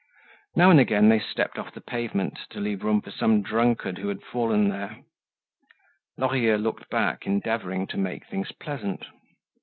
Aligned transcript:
Now 0.55 0.71
and 0.71 0.79
again 0.79 1.09
they 1.09 1.19
stepped 1.19 1.59
off 1.59 1.75
the 1.75 1.79
pavement 1.79 2.39
to 2.49 2.59
leave 2.59 2.83
room 2.83 3.01
for 3.03 3.11
some 3.11 3.43
drunkard 3.43 3.99
who 3.99 4.07
had 4.07 4.23
fallen 4.23 4.69
there. 4.69 5.03
Lorilleux 6.17 6.57
looked 6.57 6.89
back, 6.89 7.27
endeavoring 7.27 7.85
to 7.85 7.97
make 7.99 8.25
things 8.25 8.51
pleasant. 8.51 9.05